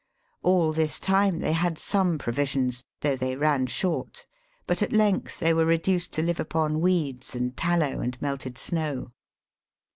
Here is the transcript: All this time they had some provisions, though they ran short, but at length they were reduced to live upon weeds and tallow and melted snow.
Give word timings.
All 0.41 0.71
this 0.71 0.99
time 0.99 1.41
they 1.41 1.51
had 1.53 1.77
some 1.77 2.17
provisions, 2.17 2.83
though 3.01 3.15
they 3.15 3.35
ran 3.35 3.67
short, 3.67 4.25
but 4.65 4.81
at 4.81 4.91
length 4.91 5.37
they 5.37 5.53
were 5.53 5.63
reduced 5.67 6.11
to 6.13 6.23
live 6.23 6.39
upon 6.39 6.81
weeds 6.81 7.35
and 7.35 7.55
tallow 7.55 7.99
and 7.99 8.19
melted 8.19 8.57
snow. 8.57 9.11